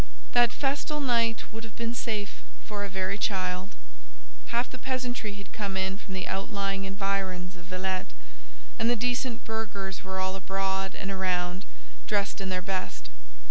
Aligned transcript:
That 0.31 0.51
festal 0.51 0.99
night 0.99 1.43
would 1.53 1.63
have 1.63 1.75
been 1.75 1.93
safe 1.93 2.41
for 2.65 2.83
a 2.83 2.89
very 2.89 3.19
child. 3.19 3.75
Half 4.47 4.71
the 4.71 4.79
peasantry 4.79 5.35
had 5.35 5.53
come 5.53 5.77
in 5.77 5.95
from 5.95 6.15
the 6.15 6.27
outlying 6.27 6.85
environs 6.85 7.55
of 7.55 7.65
Villette, 7.65 8.07
and 8.79 8.89
the 8.89 8.95
decent 8.95 9.45
burghers 9.45 10.03
were 10.03 10.19
all 10.19 10.35
abroad 10.35 10.95
and 10.95 11.11
around, 11.11 11.65
dressed 12.07 12.41
in 12.41 12.49
their 12.49 12.63
best. 12.63 13.09